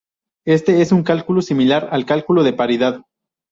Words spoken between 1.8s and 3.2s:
al cálculo de paridad.